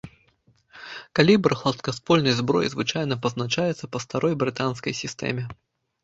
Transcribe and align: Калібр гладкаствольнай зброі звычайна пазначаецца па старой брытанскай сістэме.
Калібр 1.17 1.51
гладкаствольнай 1.59 2.33
зброі 2.39 2.71
звычайна 2.73 3.17
пазначаецца 3.25 3.89
па 3.97 4.01
старой 4.05 4.33
брытанскай 4.45 4.93
сістэме. 5.01 5.43